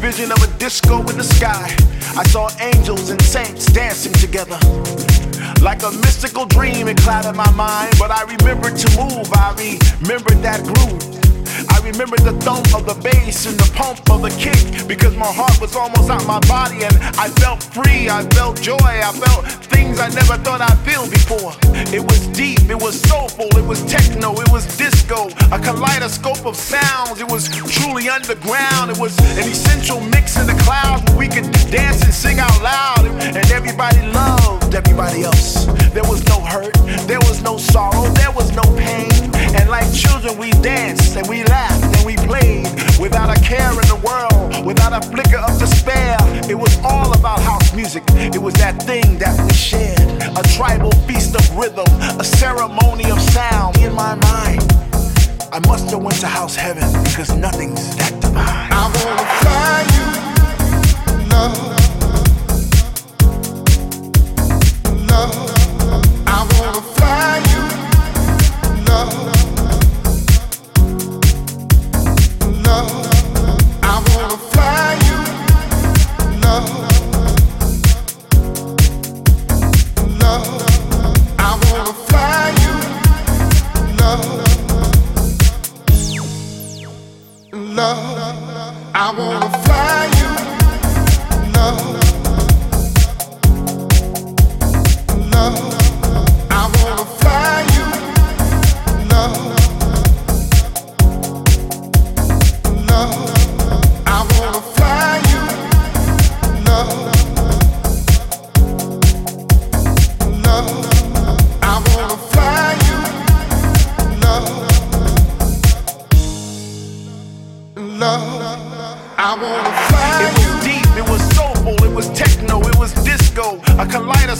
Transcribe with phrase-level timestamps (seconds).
[0.00, 1.70] vision of a disco in the sky.
[2.16, 4.58] I saw angels and saints dancing together.
[5.62, 9.28] Like a mystical dream, it clouded my mind, but I remembered to move.
[9.32, 9.54] I
[10.00, 11.39] remembered that groove.
[11.70, 15.30] I remember the thump of the bass and the pump of the kick because my
[15.30, 18.08] heart was almost out my body and I felt free.
[18.08, 18.76] I felt joy.
[18.80, 21.52] I felt things I never thought I'd feel before.
[21.94, 22.68] It was deep.
[22.68, 23.48] It was soulful.
[23.56, 24.34] It was techno.
[24.40, 25.28] It was disco.
[25.52, 27.20] A kaleidoscope of sounds.
[27.20, 28.90] It was truly underground.
[28.90, 32.62] It was an essential mix in the clouds where we could dance and sing out
[32.62, 35.66] loud and everybody loved everybody else.
[35.92, 36.74] There was no hurt.
[37.06, 38.08] There was no sorrow.
[38.14, 39.09] There was no pain.
[39.54, 42.66] And like children, we danced and we laughed and we played
[42.98, 46.16] without a care in the world, without a flicker of despair.
[46.48, 48.02] It was all about house music.
[48.08, 50.00] It was that thing that we shared.
[50.36, 51.86] A tribal feast of rhythm,
[52.18, 54.62] a ceremony of sound in my mind.
[55.52, 58.70] I must have went to house heaven because nothing's that divine.
[58.72, 60.06] I wanna fly you,
[65.08, 65.59] love, love.
[87.82, 89.49] I wanna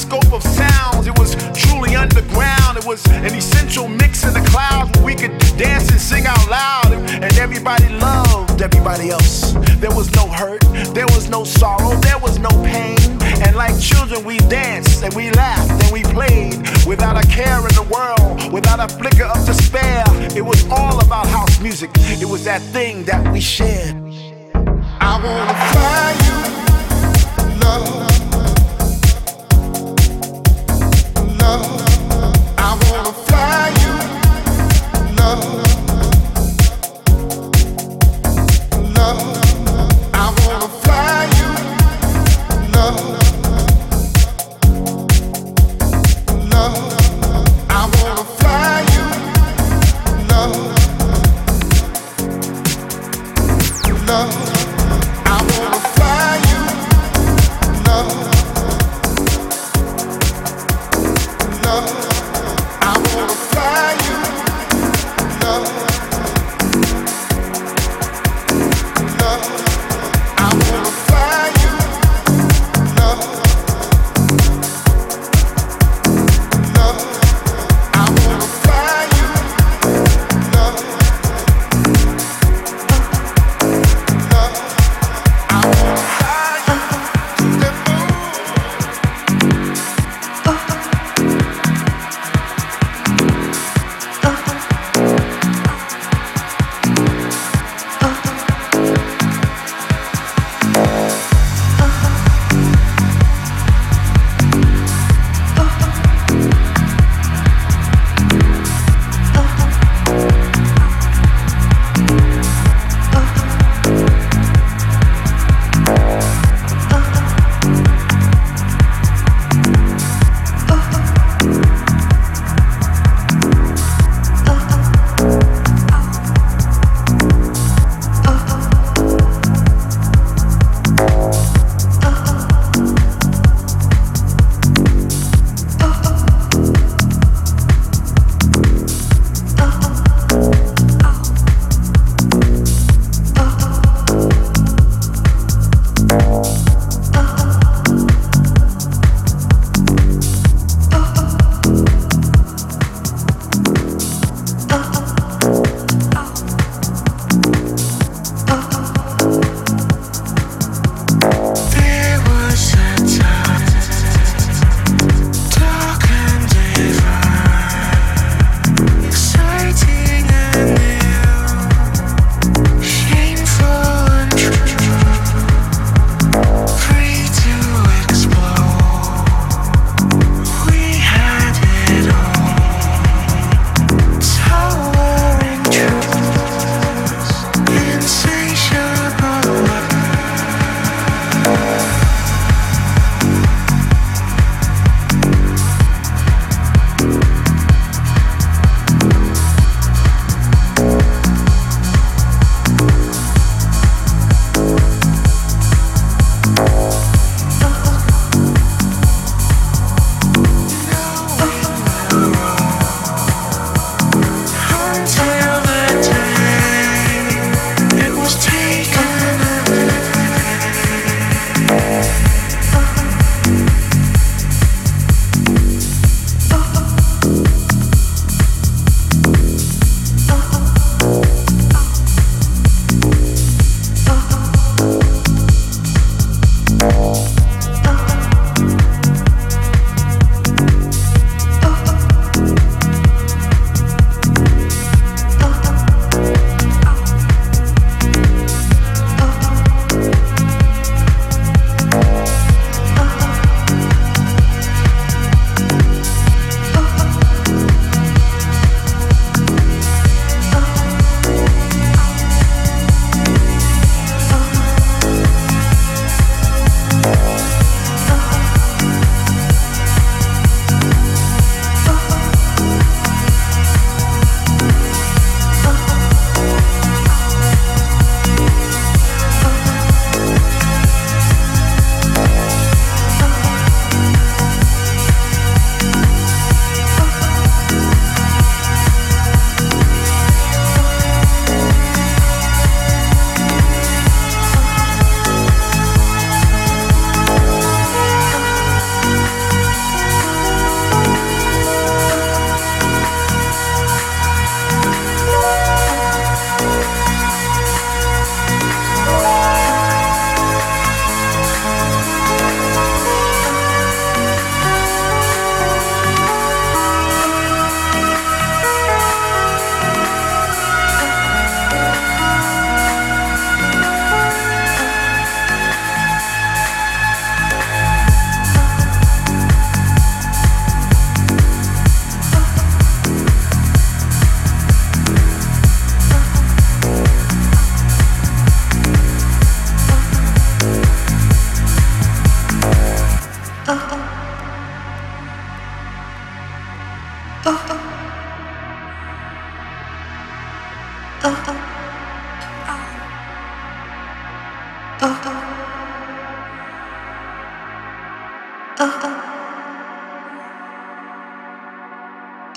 [0.05, 1.07] kaleidoscope of sounds.
[1.07, 2.77] It was truly underground.
[2.77, 6.49] It was an essential mix in the clouds where we could dance and sing out
[6.49, 9.53] loud, and everybody loved everybody else.
[9.79, 10.63] There was no hurt,
[10.95, 12.99] there was no sorrow, there was no pain.
[13.45, 17.75] And like children, we danced and we laughed and we played without a care in
[17.75, 20.05] the world, without a flicker of despair.
[20.37, 21.91] It was all about house music.
[21.97, 23.97] It was that thing that we shared.
[25.03, 28.10] I wanna fly you, love.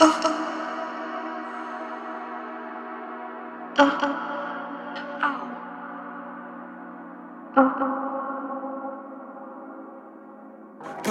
[0.03, 0.11] But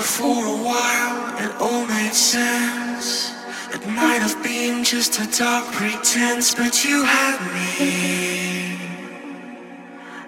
[0.03, 3.33] for a while, it all made sense.
[3.73, 8.77] It might have been just a dark pretense, but you had me.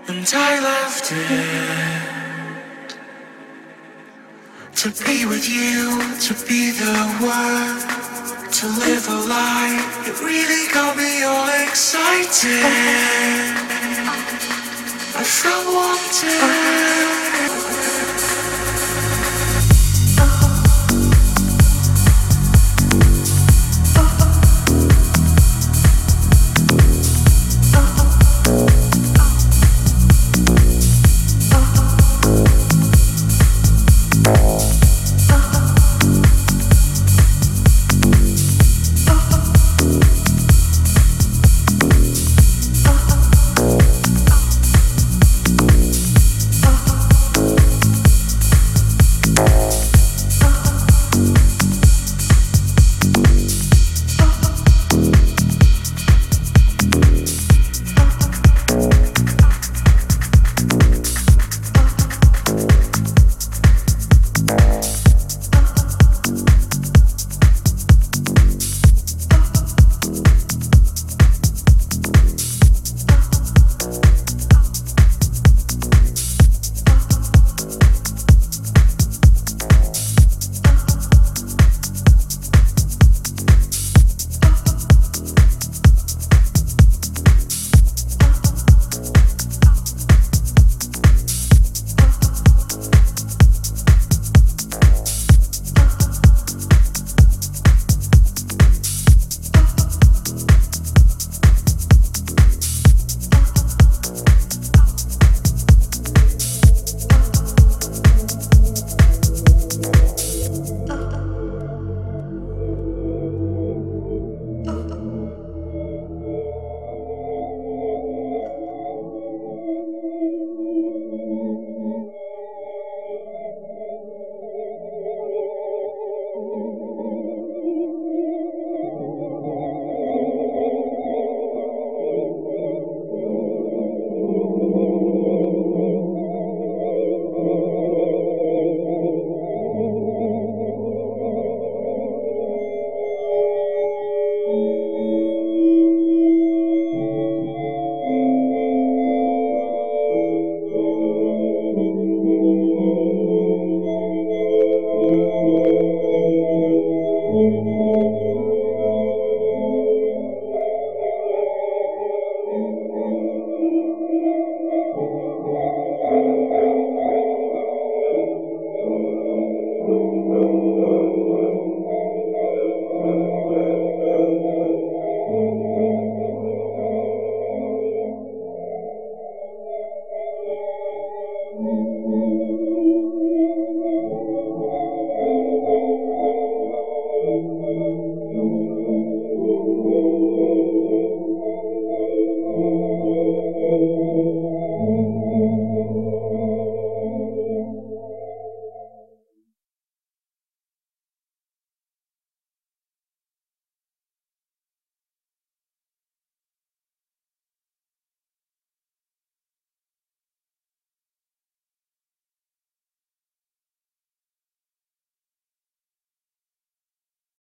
[0.09, 2.15] And I left it.
[4.77, 7.94] To be with you, to be the one,
[8.65, 10.09] to live a life.
[10.09, 12.65] It really got me all excited.
[15.21, 16.84] I felt wanted.